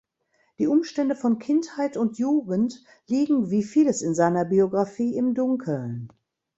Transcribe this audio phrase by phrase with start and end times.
[0.57, 6.07] Die Umstände von Kindheit und Jugend liegen, wie vieles in seiner Biographie, im Dunkeln.